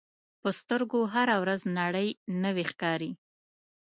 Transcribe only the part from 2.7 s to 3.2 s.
ښکاري